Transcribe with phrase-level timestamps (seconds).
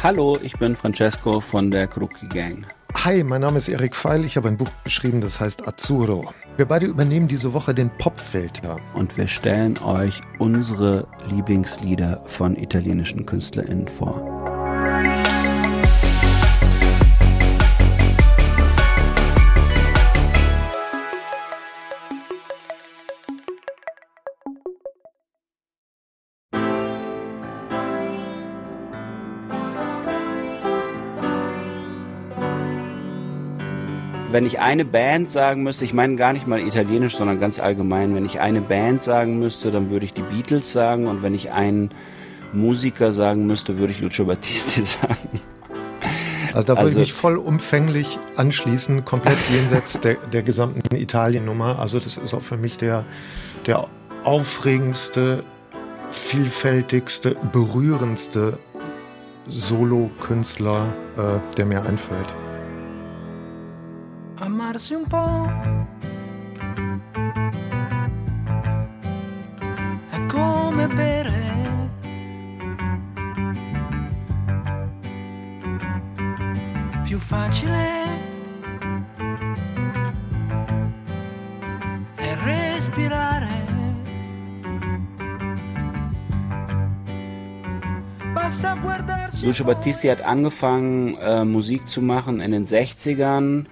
[0.00, 2.64] Hallo, ich bin Francesco von der Kruki Gang.
[2.94, 4.24] Hi, mein Name ist Erik Feil.
[4.24, 6.32] Ich habe ein Buch geschrieben, das heißt Azzurro.
[6.56, 8.76] Wir beide übernehmen diese Woche den Popfilter.
[8.94, 14.37] Und wir stellen euch unsere Lieblingslieder von italienischen KünstlerInnen vor.
[34.30, 38.14] Wenn ich eine Band sagen müsste, ich meine gar nicht mal italienisch, sondern ganz allgemein,
[38.14, 41.50] wenn ich eine Band sagen müsste, dann würde ich die Beatles sagen und wenn ich
[41.52, 41.90] einen
[42.52, 45.40] Musiker sagen müsste, würde ich Lucio Battisti sagen.
[46.52, 51.78] Also da würde also, ich mich vollumfänglich anschließen, komplett jenseits der, der gesamten Italien-Nummer.
[51.78, 53.04] Also das ist auch für mich der,
[53.66, 53.86] der
[54.24, 55.44] aufregendste,
[56.10, 58.58] vielfältigste, berührendste
[59.46, 62.34] Solo-Künstler, äh, der mir einfällt.
[64.78, 65.50] Amarsi un po'.
[70.10, 71.46] È come bere.
[77.04, 78.04] Più facile
[82.14, 83.66] è respirare.
[89.42, 93.66] Lucio Battisti hat angefangen, äh, Musik zu machen in den 60ern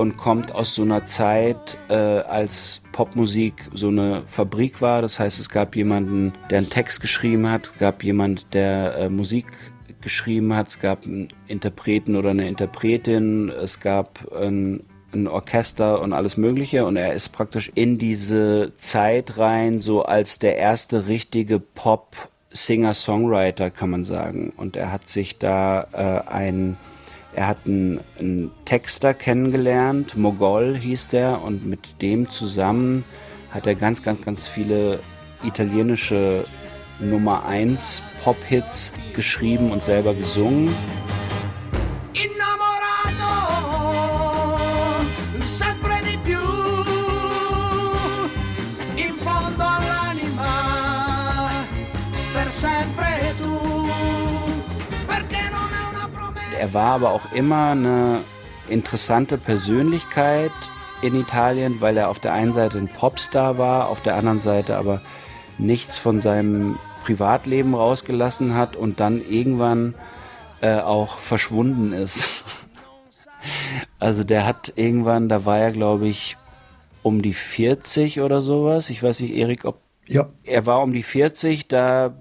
[0.00, 5.02] und kommt aus so einer Zeit, äh, als Popmusik so eine Fabrik war.
[5.02, 9.08] Das heißt, es gab jemanden, der einen Text geschrieben hat, es gab jemand, der äh,
[9.10, 9.44] Musik
[10.00, 16.14] geschrieben hat, es gab einen Interpreten oder eine Interpretin, es gab ein, ein Orchester und
[16.14, 16.86] alles Mögliche.
[16.86, 22.16] Und er ist praktisch in diese Zeit rein, so als der erste richtige Pop
[22.52, 24.54] Singer-Songwriter, kann man sagen.
[24.56, 26.78] Und er hat sich da äh, ein
[27.34, 33.04] er hat einen, einen Texter kennengelernt, Mogol hieß der, und mit dem zusammen
[33.50, 35.00] hat er ganz, ganz, ganz viele
[35.44, 36.44] italienische
[36.98, 40.74] Nummer 1 Pop-Hits geschrieben und selber gesungen.
[56.60, 58.20] Er war aber auch immer eine
[58.68, 60.52] interessante Persönlichkeit
[61.00, 64.76] in Italien, weil er auf der einen Seite ein Popstar war, auf der anderen Seite
[64.76, 65.00] aber
[65.56, 69.94] nichts von seinem Privatleben rausgelassen hat und dann irgendwann
[70.60, 72.28] äh, auch verschwunden ist.
[73.98, 76.36] also der hat irgendwann, da war er glaube ich
[77.02, 78.90] um die 40 oder sowas.
[78.90, 80.28] Ich weiß nicht, Erik, ob ja.
[80.44, 82.12] er war um die 40, da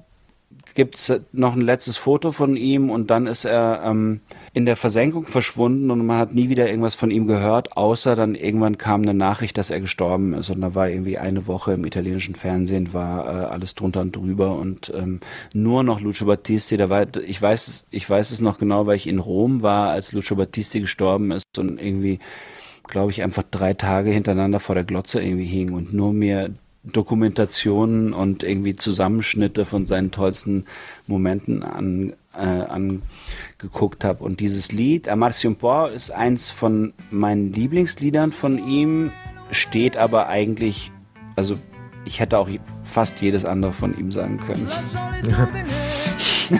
[0.76, 4.22] gibt es noch ein letztes Foto von ihm und dann ist er ähm,
[4.54, 8.36] in der Versenkung verschwunden und man hat nie wieder irgendwas von ihm gehört, außer dann
[8.36, 10.50] irgendwann kam eine Nachricht, dass er gestorben ist.
[10.50, 14.58] Und da war irgendwie eine Woche im italienischen Fernsehen war äh, alles drunter und drüber
[14.58, 15.20] und ähm,
[15.54, 19.08] nur noch Lucio Battisti, da war ich weiß ich weiß es noch genau, weil ich
[19.08, 22.20] in Rom war, als Lucio Battisti gestorben ist und irgendwie
[22.84, 26.52] glaube ich einfach drei Tage hintereinander vor der Glotze irgendwie hing und nur mir
[26.84, 30.66] Dokumentationen und irgendwie Zusammenschnitte von seinen tollsten
[31.08, 34.24] Momenten an, äh, angeguckt habe.
[34.24, 39.12] Und dieses Lied, Amarcio Po, ist eins von meinen Lieblingsliedern von ihm,
[39.52, 40.92] steht aber eigentlich,
[41.36, 41.56] also
[42.06, 42.50] ich hätte auch
[42.84, 44.68] fast jedes andere von ihm sagen können.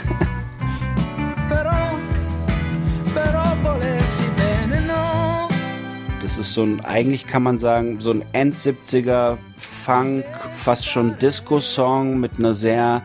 [6.22, 9.36] Das ist so ein, eigentlich kann man sagen, so ein End-70er
[9.84, 13.02] Funk, fast schon Disco-Song mit einer sehr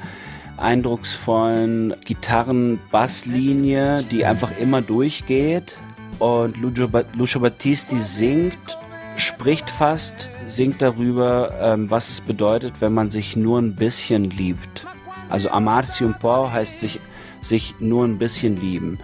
[0.58, 5.78] eindrucksvollen Gitarren-Basslinie, die einfach immer durchgeht.
[6.20, 8.78] Und Lucio, Lucio Battisti singt,
[9.16, 14.86] spricht fast, singt darüber, ähm, was es bedeutet, wenn man sich nur ein bisschen liebt.
[15.30, 17.00] Also amarsi un po heißt sich,
[17.42, 19.00] sich nur ein bisschen lieben.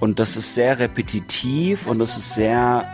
[0.00, 2.84] Und das ist sehr repetitiv und das ist sehr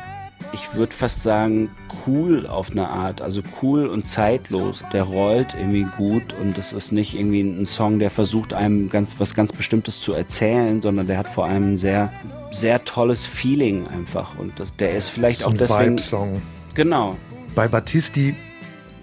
[0.52, 1.70] ich würde fast sagen,
[2.06, 3.20] cool auf eine Art.
[3.20, 4.82] Also cool und zeitlos.
[4.92, 9.16] Der rollt irgendwie gut und das ist nicht irgendwie ein Song, der versucht einem ganz
[9.18, 12.12] was ganz Bestimmtes zu erzählen, sondern der hat vor allem ein sehr,
[12.50, 14.38] sehr tolles Feeling einfach.
[14.38, 15.92] Und das, der ist vielleicht so auch deswegen.
[15.92, 16.42] Vibe-Song.
[16.74, 17.16] Genau.
[17.54, 18.34] Bei Battisti,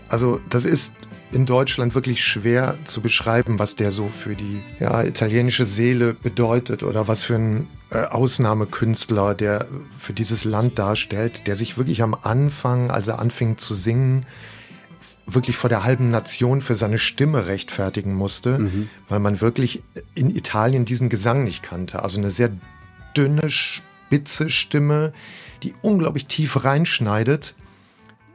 [0.10, 0.94] also das ist
[1.32, 6.84] in Deutschland wirklich schwer zu beschreiben, was der so für die ja, italienische Seele bedeutet
[6.84, 9.68] oder was für ein äh, Ausnahmekünstler der
[9.98, 14.26] für dieses Land darstellt, der sich wirklich am Anfang, als er anfing zu singen,
[15.26, 18.90] wirklich vor der halben Nation für seine Stimme rechtfertigen musste, mhm.
[19.10, 19.84] weil man wirklich
[20.16, 22.04] in Italien diesen Gesang nicht kannte.
[22.04, 22.50] Also eine sehr
[23.16, 25.12] dünne, spitze Stimme,
[25.64, 27.56] die unglaublich tief reinschneidet,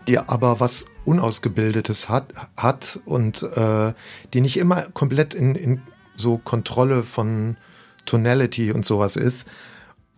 [0.06, 3.92] die aber was Unausgebildetes hat, hat und äh,
[4.32, 5.82] die nicht immer komplett in, in
[6.16, 7.56] so Kontrolle von
[8.04, 9.46] Tonality und sowas ist.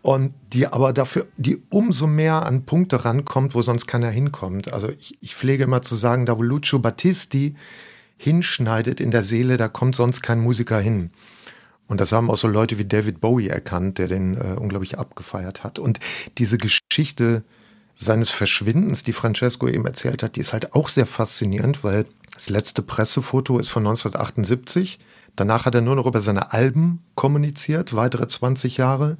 [0.02, 4.70] Und die aber dafür, die umso mehr an Punkte rankommt, wo sonst keiner hinkommt.
[4.70, 7.54] Also ich, ich pflege immer zu sagen, da wo Lucio Battisti
[8.18, 11.10] hinschneidet in der Seele, da kommt sonst kein Musiker hin.
[11.86, 15.64] Und das haben auch so Leute wie David Bowie erkannt, der den äh, unglaublich abgefeiert
[15.64, 15.78] hat.
[15.78, 16.00] Und
[16.38, 17.44] diese Geschichte
[17.94, 22.50] seines Verschwindens, die Francesco eben erzählt hat, die ist halt auch sehr faszinierend, weil das
[22.50, 24.98] letzte Pressefoto ist von 1978.
[25.36, 29.16] Danach hat er nur noch über seine Alben kommuniziert, weitere 20 Jahre.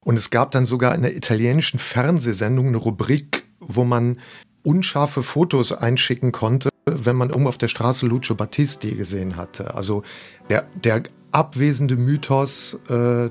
[0.00, 4.18] Und es gab dann sogar in der italienischen Fernsehsendung eine Rubrik, wo man
[4.62, 9.74] unscharfe Fotos einschicken konnte, wenn man irgendwo auf der Straße Lucio Battisti gesehen hatte.
[9.74, 10.02] Also
[10.48, 11.02] der, der
[11.32, 13.30] abwesende Mythos, äh,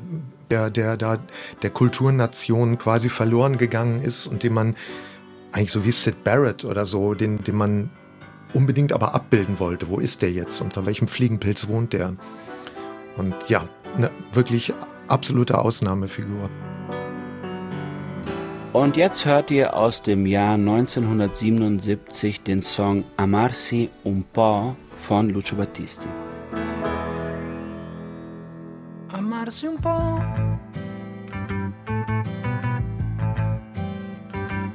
[0.49, 1.19] der, der da
[1.61, 4.75] der Kulturnation quasi verloren gegangen ist und den man
[5.51, 7.89] eigentlich so wie Sid Barrett oder so, den, den man
[8.53, 9.89] unbedingt aber abbilden wollte.
[9.89, 10.61] Wo ist der jetzt?
[10.61, 12.13] Unter welchem Fliegenpilz wohnt der?
[13.17, 13.63] Und ja,
[13.97, 14.73] eine wirklich
[15.07, 16.49] absolute Ausnahmefigur.
[18.71, 25.57] Und jetzt hört ihr aus dem Jahr 1977 den Song Amarsi un po' von Lucio
[25.57, 26.07] Battisti.
[29.49, 30.23] Amarsi un po'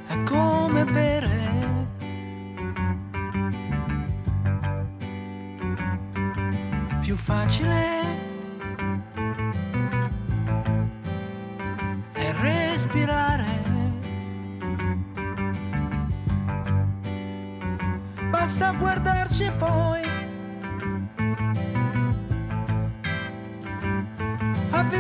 [0.09, 1.87] è come bere.
[7.03, 8.03] Più facile
[12.41, 13.63] respirare.
[18.29, 20.14] Basta guardarci poi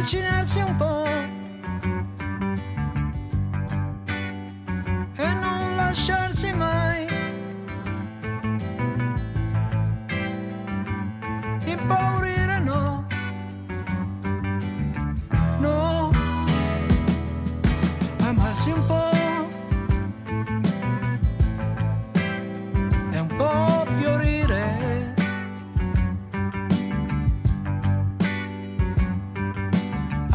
[0.04, 1.03] avvicinarsi un po'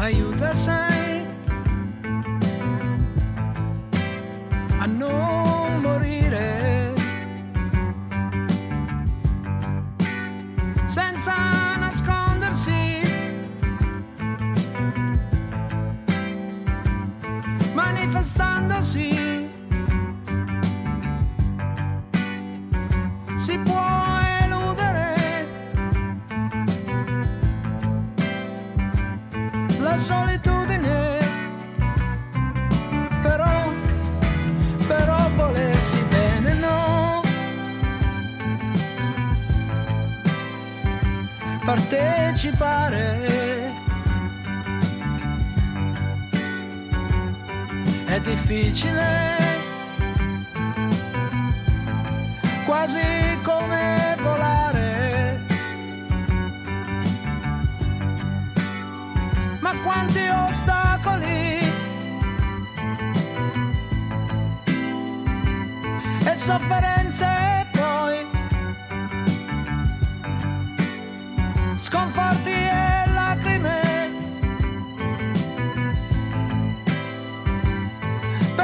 [0.00, 1.26] aiuta sai
[4.78, 6.94] a non morire
[10.86, 11.34] senza
[11.78, 13.00] nascondersi.
[17.74, 19.39] Manifestandosi
[41.70, 43.18] partecipare.
[48.06, 49.36] È difficile
[52.64, 53.00] quasi
[53.42, 53.89] come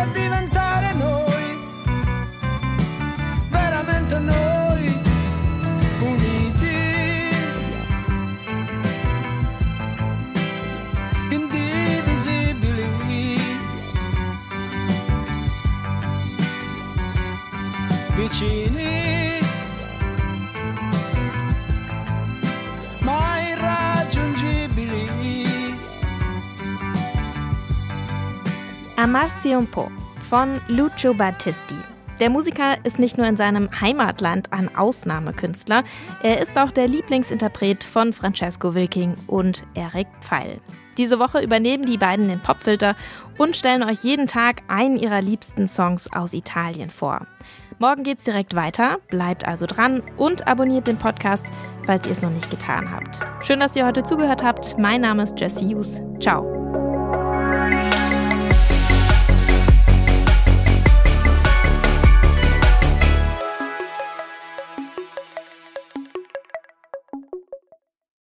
[0.06, 0.55] and even
[29.06, 29.88] Amarsi un po'
[30.28, 31.76] von Lucio Battisti.
[32.18, 35.84] Der Musiker ist nicht nur in seinem Heimatland ein Ausnahmekünstler,
[36.24, 40.60] er ist auch der Lieblingsinterpret von Francesco Wilking und Eric Pfeil.
[40.98, 42.96] Diese Woche übernehmen die beiden den Popfilter
[43.38, 47.28] und stellen euch jeden Tag einen ihrer liebsten Songs aus Italien vor.
[47.78, 51.46] Morgen geht's direkt weiter, bleibt also dran und abonniert den Podcast,
[51.84, 53.20] falls ihr es noch nicht getan habt.
[53.46, 54.76] Schön, dass ihr heute zugehört habt.
[54.80, 56.00] Mein Name ist Jesse Hughes.
[56.18, 56.55] Ciao.